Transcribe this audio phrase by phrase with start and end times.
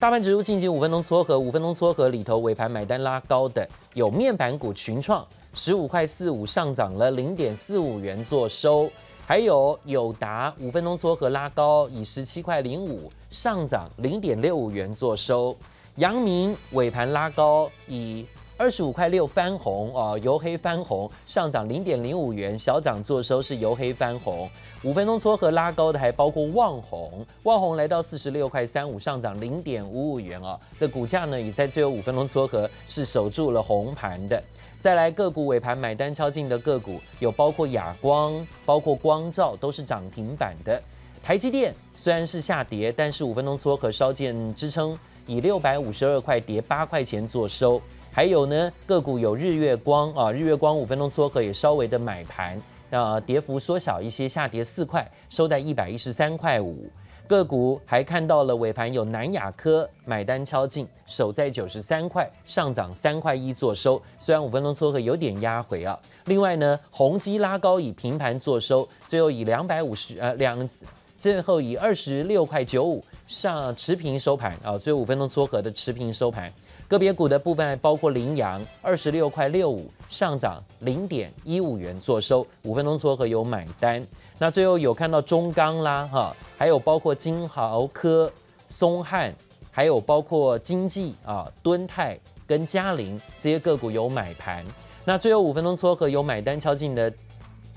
[0.00, 8.90] 大盘指数进行五分钟撮合，五分钟撮合里头尾盘买单拉高的有面板股群创十五块四五上涨了零点四五元做收，
[9.26, 15.54] 还有友达五分钟撮合拉高以十七块零五上涨零点六五元做收，
[15.96, 18.24] 阳明尾盘拉高以。
[18.60, 24.46] 二十五块六翻红哦，由黑翻红，上涨零点零五元，小涨做收是由黑翻红。
[24.82, 30.60] 五分钟撮合拉高的还包括旺红，旺红来到四十六块三五，上涨零点五五元哦。
[30.78, 34.42] 这股价呢也在最后五分钟撮合是守住了红盘的。
[34.78, 40.78] 再来个股尾盘买单敲进的个股有包括亚光，包括光照都是涨停板的。
[41.22, 47.80] 台积电虽然是下跌，但是五分钟撮合稍见支撑，以六百五十二块跌八块钱做收。
[48.12, 52.60] 还有呢，个股有日月光啊，日月光五分钟撮合也稍微的买盘，
[52.90, 56.90] 啊，跌幅缩小一些，下跌四块，收在一百一十三块五。
[57.28, 64.02] 个股还看到了尾盘有南亚科买单敲进，守在九十三块，上涨三块一做收。
[64.18, 65.96] 虽然五分钟撮合有点压回啊。
[66.24, 70.68] 另外呢，宏基拉高以平盘做收，最后以两百五十呃两，
[71.16, 76.52] 最后以二十六块九五上持平收盘啊，最后五分钟撮合的持平收盘。
[76.90, 84.04] 个别股的部分包括羚羊二十六块六五上涨零点一五元做收，五分钟撮合有买单。
[84.40, 88.28] 那最后有看到中钢啦哈，还有包括金豪科、
[88.68, 89.32] 松汉，
[89.70, 94.66] 还有包括经济啊、敦泰跟嘉陵这些个股有买盘。
[95.04, 97.12] 那最后五分钟撮合有买单敲进的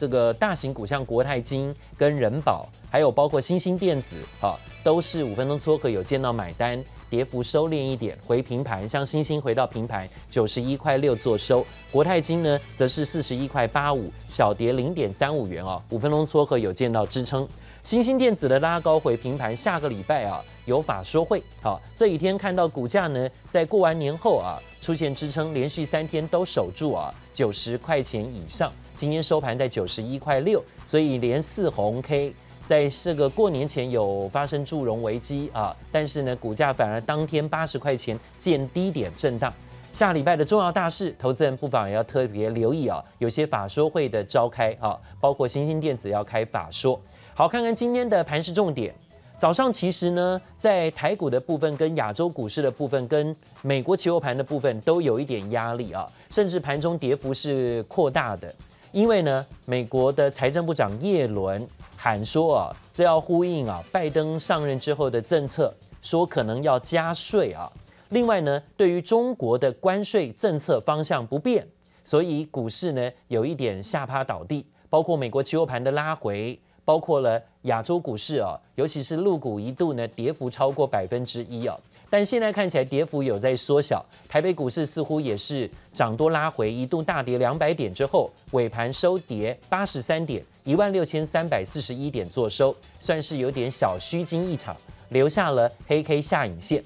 [0.04, 6.84] 这个大型股，像国泰金跟人保，还有包括新兴电子啊，都是五分钟撮合有见到买单。
[7.10, 11.66] 跌幅收敛一点，回平盘，像欣兴回到平盘，九十一块六做收。
[11.90, 15.82] 国泰金呢，则是四十一块八五，小跌零点三五元哦。
[15.92, 17.48] 五分钟撮合有见到支撑。
[17.82, 21.42] 新兴电子的拉高回平盘，下个礼拜啊有法说会。
[21.62, 28.72] 好，这几天看到股价呢，在过完年后啊出现支撑，连续三天都守住啊九十块钱以上。
[28.96, 32.34] 今天收盘在九十一块六，所以连四红 K。
[32.66, 39.54] 在这个过年前有发生祝融危机啊，但是呢，股价反而当天八十块钱见低点震荡。
[39.92, 47.00] 下礼拜的重要大事，投资人不妨也要特别留意啊，有些法说会的召开啊，包括新兴电子要开法说。
[47.36, 48.96] 好，看看今天的盘势重点。
[49.38, 58.54] 早上其实呢，在台股的部分跟亚洲股市的部分跟美国期货盘的部分都有一点压力啊，甚至盘中跌幅是扩大的。
[58.94, 61.68] 因为呢，美国的财政部长耶伦
[61.98, 67.70] 喊说啊，这要呼应啊，拜登上任之后的政策，说可能要加税啊。
[68.10, 71.68] 另外呢，对于中国的关税政策方向不变，
[72.06, 81.78] 所以股市呢有一点下趴倒地，包括美国期货盘的拉回，包括了亚洲股市啊，尤其是陆股一度呢跌幅超过百分之一啊。
[82.10, 94.78] 但现在看起来跌幅有在缩小，台北股市似乎也是涨多拉回，一度大跌两百点之后，尾盘收跌八十三点，一万六千三百四十一点做收，算是有点小虚惊一场，
[95.10, 96.84] 留下了黑 K 下影线。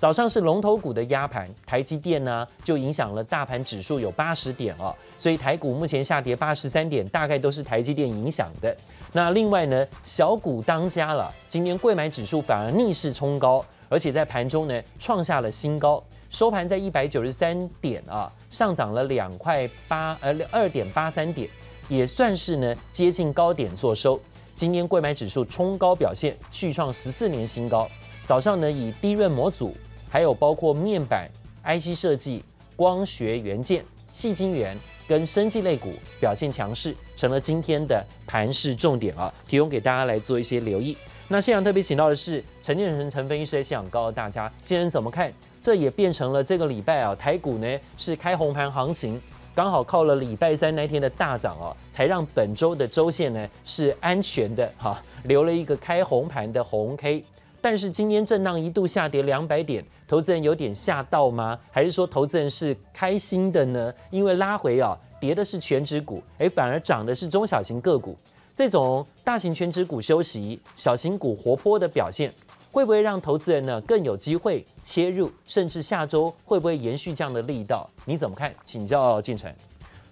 [0.00, 8.74] 早上是龙头股的压盘，台积电呢就影响了大盘指数有八十点哦，所以台股目前下跌八十三点，大概都是台积电影响的。
[9.12, 13.62] 那另外呢，小股当家了，今年贵买指数反而逆势冲高。
[13.90, 21.46] 而且在盘中呢，创下了新高，收盘在一百九十三点啊，上涨了两块八呃二点八三点，
[21.90, 24.18] 也算是呢接近高点做收。
[24.54, 27.86] 今天贵买指数冲高表现，续创十四年新高。
[28.24, 29.76] 早上呢，以低润模组，
[30.10, 31.30] 还有包括面板、
[31.64, 32.44] IC 设计、
[32.74, 34.76] 光学元件、细晶圆
[35.06, 40.96] 跟生技类股表现强势，成了今天的盘势重点啊，提供给大家来做一些留意。
[41.28, 45.32] 那现场特别请到的是陈建成陈分析师，在现场告诉大家，今天怎么看？
[45.62, 49.20] 这也变成了这个礼拜啊，台股呢是开红盘行情，
[49.54, 57.22] 刚好靠了礼拜三那天的大涨啊，才让本周的周线呢是安全的哈、留了一个开红盘的红 K。
[57.62, 61.58] 但是今天震荡一度下跌两百点，投资人有点吓到吗？
[61.70, 63.92] 还是说投资人是开心的呢？
[64.10, 68.16] 因为拉回啊，跌的是全指股，哎，反而涨的是中小型个股。
[68.54, 72.32] 这种大型全指股休息，小型股活泼的表现，
[72.70, 75.30] 会不会让投资人呢更有机会切入？
[75.46, 77.88] 甚至下周会不会延续这样的力道？
[78.04, 78.52] 你怎么看？
[78.64, 79.50] 请教进程。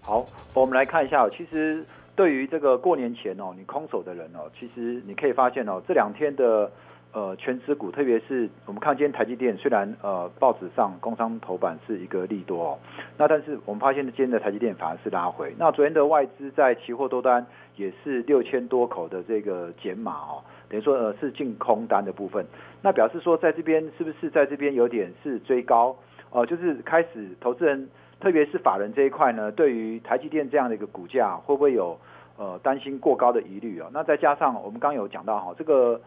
[0.00, 0.24] 好，
[0.54, 1.28] 我们来看一下。
[1.28, 1.84] 其实
[2.16, 6.70] 对于这个过年前哦，你空手的人哦，其实你可以发现哦，这两天的
[7.12, 12.78] 呃权值股，特别是我们看今天台积电，虽然呃报纸上工商头版是一个利多哦，
[13.16, 15.54] 那但是我们发现今天的台积电反而是拉回。
[15.58, 17.44] 那昨天的外资在期货多单
[17.76, 22.44] 也是六千多口的这个减码哦，等于说呃是净空单的部分。
[22.82, 25.96] 那表示说在这边是不是在这边有点是追高？
[26.30, 27.88] 呃，就是开始投资人，
[28.20, 31.98] 特别是法人这一块呢，对于台积电这样的一个股价会不会有
[32.36, 33.88] 呃担心过高的疑虑啊？
[33.94, 35.98] 那再加上我们刚有讲到哈，这个。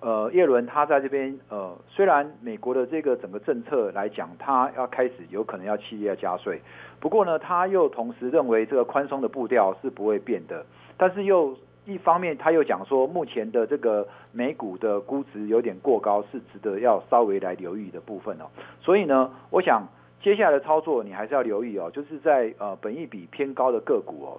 [0.00, 6.60] 呃，耶伦他在这边，呃，虽然美国的这个整个政策来讲，他要开始有可能要企业要加税，
[7.00, 10.64] 不过呢，他又同时认为这个宽松的步调是不会变的，
[10.96, 11.52] 但是又
[11.84, 18.46] 一方面他又讲说，目前的这个美股的估值有点过高，是值得要稍微来留意的部分哦。
[18.80, 19.82] 所以呢，我想
[20.22, 24.38] 接下来的操作你还是要留意哦，就是在呃本益比偏高的个股哦，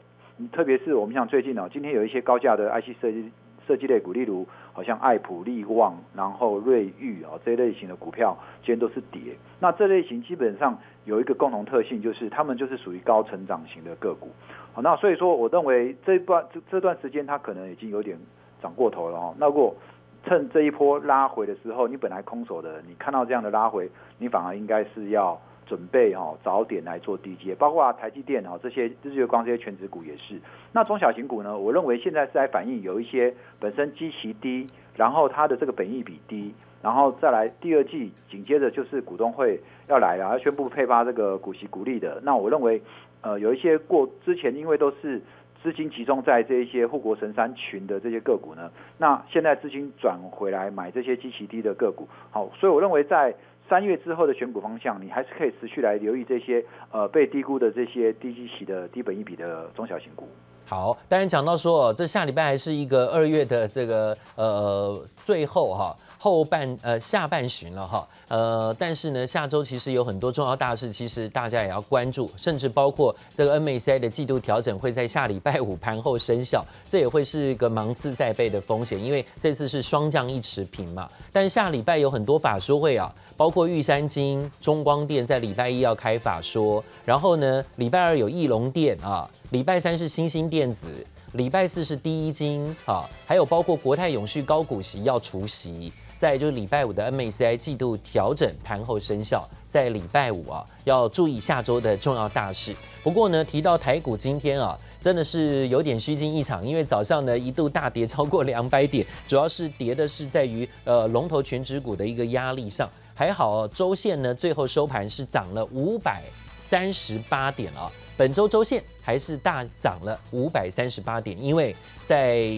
[0.53, 3.29] 特别是我们想最近哦，今天有一些高价的 IC 设计。
[3.67, 4.47] 设计类股，例如
[4.79, 8.33] 好像爱普利旺，然后瑞昱啊这一类型的股票，
[8.63, 9.35] 今天都是跌。
[9.59, 14.29] 那这类型基本上有一个共同特性，就是他们就是属于高成长型的个股。
[14.71, 18.17] 好，那所以说，我认为这一段这这段时间它可能已经有点
[18.63, 19.35] 涨过头了哦。
[19.37, 19.75] 那如果
[20.23, 25.37] 趁这一波拉回的时候，你本来空手的，你看到这样的拉回，你反而应该是要。
[25.69, 30.41] 准备哈早点来做低接，包括台积电哈这些日月光这些全值股也是。
[30.73, 31.55] 那中小型股呢？
[31.55, 36.51] 我认为现在是在反映有一些本身基期低，然后它的这个本益比低，
[36.81, 42.19] 然后再来第二季紧接着就是股东会要来了，要宣布配发这个股息股利的。
[42.23, 42.81] 那我认为
[43.21, 45.21] 呃有一些过之前因为都是
[45.61, 53.35] 资金集中在这一些护国神山群的这些个股呢，那现在资金转回来买这些基期低的个股，好，所以我认为在。
[53.69, 60.27] 三月之后的选股方向，你还是可以持续来留意这些呃被低估的这些低基期的低本益比的中小型股。
[60.65, 65.95] 好，当然讲到说，这下礼拜还是一个二月的这个呃最后哈。
[66.21, 81.09] 后半呃下半旬了哈，呃，但是呢，下周其实有很多重要大事，其实大家也要关注，甚至包括这个 M A C I 的季度调整会在下礼拜五盘后生效，这也会是一个芒刺在背的风险，因为这次是双降一持平嘛。
[81.31, 90.87] 但是下礼拜有很多法说会啊，包括玉山金、中光电在礼拜一要开法说，然后呢，礼拜二有义隆电啊，礼拜三是新兴电子。
[91.33, 102.75] 礼拜四是第一金啊，还有包括国泰永续高股息要除息，在就是礼拜五的 MACI 季度调整盘后生效，在礼拜五啊要注意下周的重要大事。
[103.01, 116.21] 不过呢，提到台股今天啊，真的是有点虚惊一场，因为早上呢一度大跌超过两百点，主要是跌的是在于呃龙头权值股的一个压力上，还好周线呢最后收盘是涨了五百
[116.53, 117.89] 三十八点啊。
[118.17, 121.73] 本周周线还是大涨了五百三十八点，因为
[122.05, 122.51] 在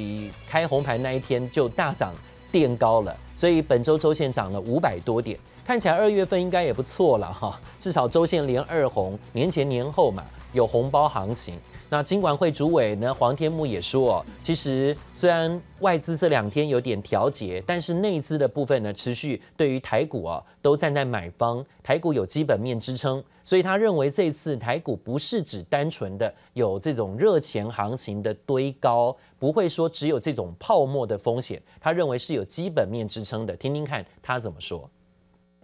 [0.50, 2.12] 开红盘那一天就大涨
[2.52, 10.24] 垫高了，所以本周周线涨了五百多点，看起来二月份应该也不错了哈，至少周线连二红，年前年后嘛。
[10.54, 11.56] 有红包行情，
[11.90, 34.90] 那金管会主委呢黄天木也说，其实虽然外资这两天有点调节，但是内资的部分呢持续对于台股啊都站在买方，台股有基本面支撑，所以他认为这次台股不是指单纯的有这种热钱行情的堆高，不会说只有这种泡沫的风险，他认为是有基本面支撑的，听听看他怎么说。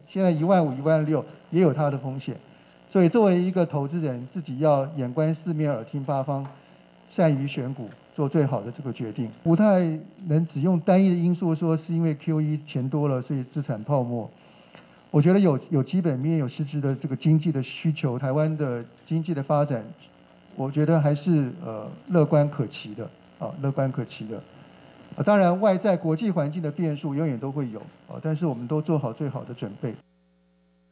[0.06, 2.40] 现在一万五、一万六也有它的风险。
[2.90, 6.46] 所以，作为一个投资人，自己要眼观四面，耳听八方，
[7.10, 9.30] 善于选股，做最好的这个决定。
[9.44, 14.30] 不太能只用单一的因素说是因为 QE 钱多了，所以资产泡沫。
[15.12, 19.84] 我觉得有有基本面、有实质的这个经济的需求，台湾的经济的发展，
[20.56, 24.38] 我觉得还是呃乐观可期的啊，乐观可期的。
[25.16, 29.94] 啊，当然外在国际环境的变数永远都会有啊，但是我们都做好最好的准备。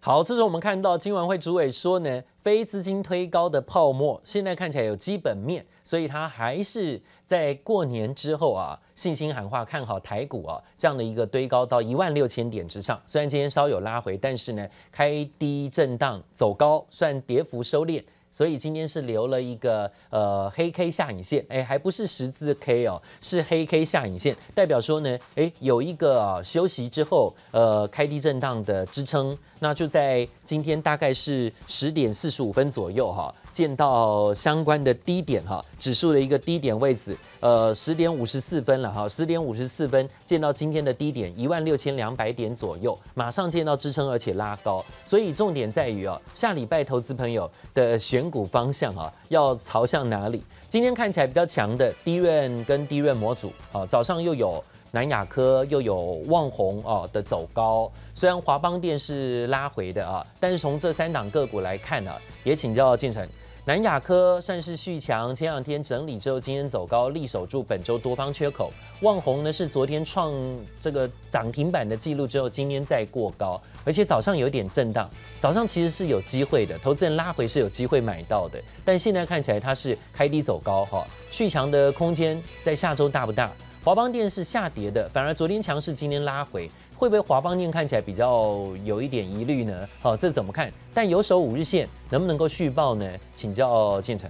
[0.06, 13.02] 好，这是我们看到金管会主委说呢，非资金推高的泡沫，现在看起来有基本面，所以他还是在过年之后啊，信心喊话，看好台股啊，这样的一个堆高到一万六千点之上。
[13.08, 18.04] 虽然今天稍有拉回，但是呢，开低震荡走高，算跌幅收敛。
[18.36, 33.34] 所以今天是留了一个呃黑 K 下影线，哎，还不是十字 K 哦，是黑 K 下影线，代表说呢，哎，有一个、啊、休息之后呃开低震荡的支撑，那就在今天大概是十点四十五分左右哈。
[33.56, 50.44] 见到相关的低点哈，指数的一个低点位置，呃，十点五十四分了哈，十点五十四分见到今天的低点一万六千两百点左右，马上见到支撑而且拉高，所以重点在于啊，下礼拜投资朋友的选股方向啊，要朝向哪里？
[50.68, 54.62] 今天看起来比较强的低润跟低润模组啊，早上又有。
[54.92, 63.28] 南亚科又有旺宏哦的走高，虽然华邦电是拉回的啊，但是从这三档个股来看呢、啊，也请教建成。
[63.68, 68.72] 南亚科算是续强，前两天整理之后，今天走高，力守住本周多方缺口。
[69.02, 70.32] 旺宏呢是昨天创
[70.80, 83.52] 这个涨停板的记录之后，今天再过高，而且早上有点震荡，早上其实是有机会的，投资人拉回是有机会买到的，但现在看起来它是开低走高哈，续强的空间在下周大不大？
[83.86, 89.88] 华邦电是下跌的，反而昨天强势，今天拉回，会不会华邦电看起来比较有一点疑虑呢？
[90.02, 90.72] 好，这怎么看？
[90.92, 93.08] 但有守五日线，能不能够续报呢？
[93.36, 94.28] 请教建成。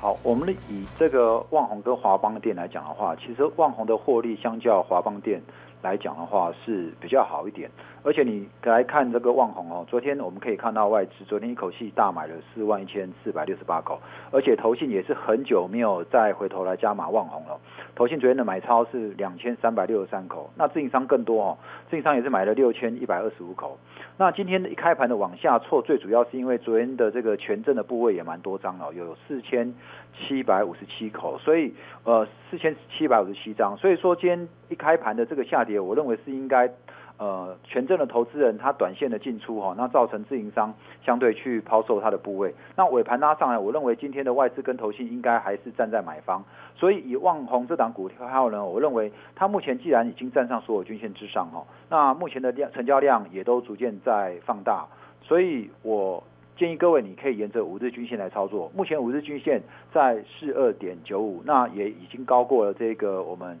[0.00, 5.42] 好，我们以这个旺宏跟华邦电来讲的话，其实旺宏的获利相较华邦电
[5.82, 7.70] 来讲的话是比较好一点。
[8.02, 17.58] 而且你来看这个旺宏哦，昨天我们可以看到外资昨天一口气大买了四万一千四百六十八口，而且投信也是很久没有再回头来加码旺宏了。
[17.96, 21.58] 投信昨天的买超是两千三百六十三口，那自营商更多哦，
[21.90, 23.76] 自营商也是买了六千一百二十五口。
[24.18, 29.74] 那今天一开盘的往下挫，最主要是因为昨天的这个权证的部位也蛮多张哦，有四千
[30.16, 36.70] 七百五十七口，所以呃四千七百五十七张，所以说今天一开盘的这个下跌，我认为是应该。
[37.18, 42.54] 呃，权证的投资人他短线的进出哈，那造成自营商相对去抛售他的部位。
[42.76, 46.44] 那尾盘拉上来，我认为今天的外资跟投信应该还是站在买方。
[46.76, 54.86] 所以以旺宏这档股票呢，我认为它目前既然已经站上所有均线之上哈，那目前的量成交量也都逐渐在放大，
[55.22, 56.22] 所以我
[56.56, 58.70] 建议各位你可以沿着五日均线来操作。
[58.74, 59.60] 目前五日均线
[59.92, 63.58] 在四二点九五，那也已经高过了这个我们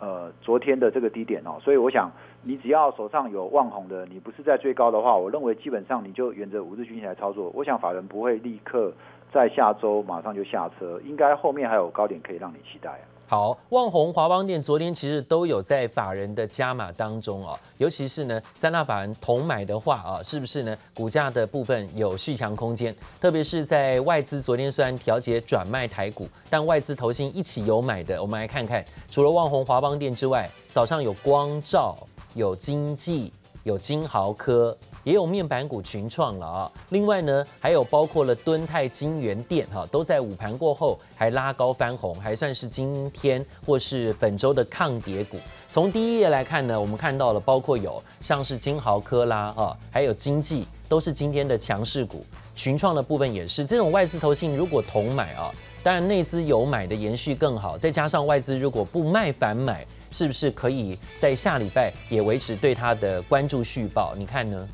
[0.00, 2.10] 呃昨天的这个低点哦，所以我想。
[2.44, 7.50] 你只要手上有望红的，你不是在最高的话，我认为基本上你就沿着五日均线来操作。
[7.52, 8.92] 我想法人不会立刻
[9.32, 13.00] 在下周马上就下车，应该后面还有高点可以让你期待。
[13.30, 20.74] 好，旺宏、华邦电昨天其实都有在法人的加码当中哦，尤其是呢三大法人同买的话啊，是不是呢？
[20.94, 31.94] 股价的部分有续强空间，特别是在外资昨天虽然调节转卖台股，但外资投信一起有买的，我们来看看，除了旺宏、华邦电之外，早上有光照。
[32.34, 33.32] 有经济，
[33.64, 34.76] 有金豪科，
[35.08, 36.72] 也有面板股群创了啊。
[36.90, 45.38] 另外呢，还有包括了敦泰、金元电哈，都在午盘过后还拉高翻红，还算是今天或是本周的抗跌股。
[45.70, 52.22] 从第一页来看呢，我们看到了包括有像是金豪科啦啊，还有经济，都是今天的强势股。
[52.54, 55.50] 群创的部分也是，这种外资投信如果同买啊，
[55.82, 59.86] 当然内资有买的延续更好，再加上外资如果不卖反买。
[60.10, 64.14] 是不是可以在下礼拜也维持对它的关注续报？
[64.16, 64.66] 你看呢？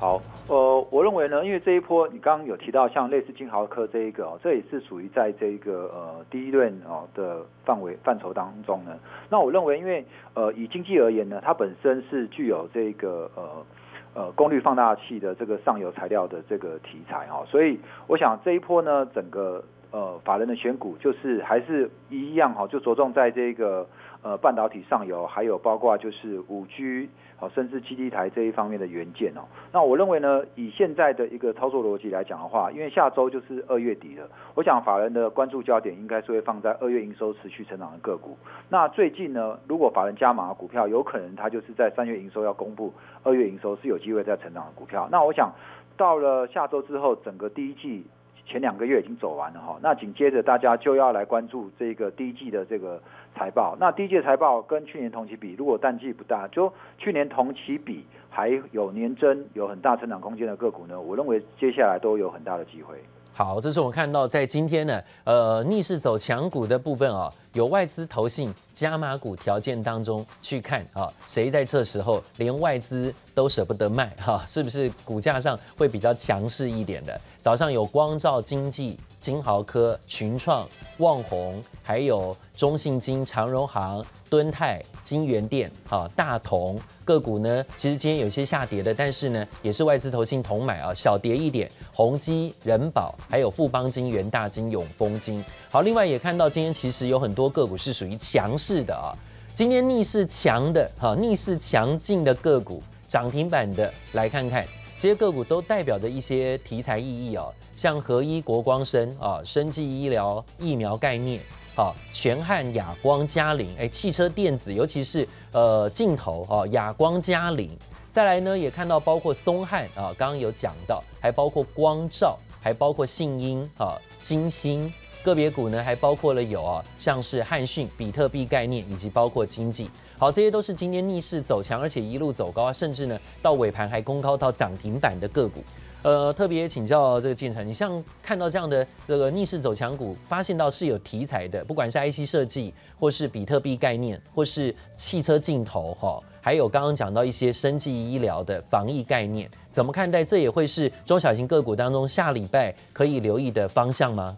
[0.00, 8.96] 好，呃，我认为呢，因为这一波你刚刚有提到像类似晶豪科这一个哦，这也是属于在这个呃第一轮哦的范围范畴当中呢。
[9.28, 13.66] 那我认为，因为呃以经济而言呢，它本身是具有这个呃
[14.14, 17.76] 呃功率放大器的这个上游材料的这个题材哈，所以
[18.06, 23.84] 我想这一波呢，整个呃法人的选股就是还是一样哈，就着重在这个。
[24.20, 27.08] 呃，半导体上游还有包括就是五 G
[27.40, 29.46] 好，甚至基地台这一方面的元件哦。
[29.72, 38.36] 那我认为呢，以现在的一个操作逻辑来讲的话，因为下周就是二月底了，我想法人的关注焦点应该是会放在二月营收持续成长的个股。
[38.68, 42.92] 那最近呢，如果法人加码股票，有可能它就是在三月营收要公布，
[43.22, 45.08] 二月营收是有机会再成长的股票。
[45.12, 45.52] 那我想
[45.96, 48.04] 到了下周之后，整个第一季。
[48.48, 53.00] 前两个月已经走完了哈，那紧接着大家就要来关注这个第一季的这个
[53.34, 53.76] 财报。
[53.78, 62.96] 那第一季财报跟去年同期比，如果淡季不大，就去年同期比还有年增有很大成长空间的个股呢，我认为接下来都有很大的机会。
[63.38, 77.16] 好，这是我们看到在今天呢，呃，逆势走强股的部分啊、有外资投信加码股条件当中去看啊，谁在这时候连外资都舍不得卖哈，是不是股价上会比较强势一点的？
[77.40, 95.44] 早上有光照经济、金豪科、群创、旺宏，还有中信金、长荣行、敦泰、金元电、啊大同个股呢，其实今天有些下跌的，但是呢，也是外资投信同买啊，小跌一点，宏基、仁宝，还有富邦金、元大金、永丰金。
[95.70, 99.16] 好，另外也看到今天其实有很多个股是属于强势的啊，
[99.54, 102.82] 今天逆势强的哈，逆势强劲的个股。
[103.08, 104.66] 涨停板的，来看看
[105.00, 111.40] 这些个股都代表着一些题材意义哦，像合一国光生啊，生技医疗疫苗概念，
[111.76, 117.70] 好，全汉亚光嘉陵，哎，汽车电子，尤其是呃镜头啊，亚光嘉陵，
[118.10, 124.92] 再来呢也看到包括松汉啊，刚刚有讲到，还包括光照，还包括信音啊，晶心。
[125.22, 129.90] 个别股呢还包括了有啊，像是汉讯、比特币概念，以及包括经济。
[130.16, 135.62] 好，这些都是今天逆势走强，而且一路走高，甚至呢到尾盘还攻高到涨停板的个股。
[136.02, 150.24] 呃，特别请教这个建成，你像看到这样的这个逆势走强股，发现到是有题材的，不管是 IC 设计，或是比特币概念，或是汽车镜头，哈，还有刚刚讲到一些生技医疗的防疫概念，怎么看待？
[150.24, 154.36] 这也会是中小型个股当中下礼拜可以留意的方向吗？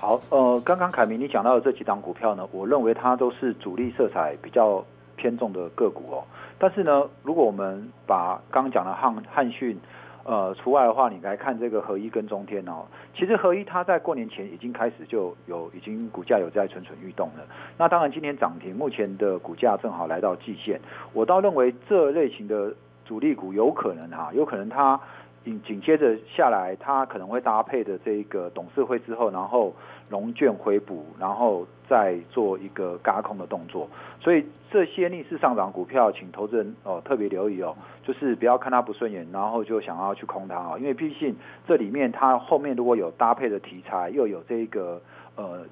[0.00, 4.82] 好，呃，刚刚凯明你讲到的这几档股票呢，我认为它都是主力色彩比较
[5.14, 6.24] 偏重的个股哦。
[6.58, 9.78] 但是呢，如果我们把刚刚讲的汉汉讯，
[10.24, 17.44] 呃，除外的话，你来看这个合一跟中天哦，其实合一它在过年前已经开始就有已经股价有在蠢蠢欲动了。
[17.76, 20.80] 那当然今天涨停，目前的股价正好来到季线，
[21.12, 22.72] 我倒认为这类型的
[23.04, 24.98] 主力股有可能、啊，有可能它
[25.44, 29.74] 紧紧接着下来，它可能会搭配的这个董事会之后，然后。
[30.10, 33.88] 融券回补，然后再做一个轧空的动作，
[34.20, 45.00] 所以这些逆势上涨股票，请投资人哦特别留意哦，就是不要看它不顺眼，然后就想要去空它哦，因为毕竟这里面它后面如果有搭配的题材，又有这个
[45.36, 45.64] 呃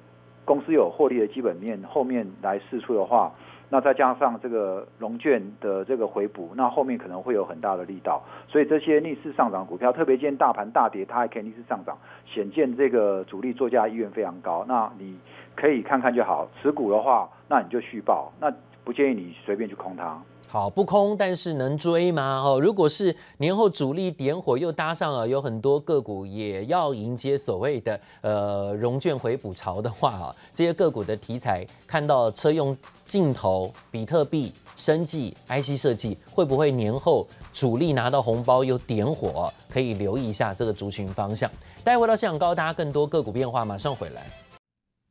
[0.45, 3.29] 公司有获利的基本面，后面来试出的话。
[3.69, 14.65] 那再加上这个融券的这个回补，那后面可能会有很大的力道，所以这些逆势上涨股票，特别今天大盘大跌，它还可以逆势上涨，显见这个主力作价意愿非常高。
[14.67, 15.17] 那你
[15.55, 18.51] 可以看看就好，持股的话，那你就续报，那
[18.83, 20.19] 不建议你随便去空它。
[20.51, 22.41] 好，不空，但是能追吗？
[22.43, 32.75] 哦，如果是年后主力点火，又搭上了有很多个股也要迎接所谓的呃融券回补潮的话啊，这些个股的题材，看到车用
[33.05, 39.53] 镜头、比特币、生技、IC 设计，会不会年后主力拿到红包又点火？
[39.69, 41.47] 可以留意一下这个族群方向。
[41.83, 44.25] 待会回到现场，告诉大家更多个股变化，马上回来。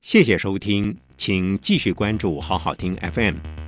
[0.01, 3.68] 谢谢收听，请继续关注好好听 FM。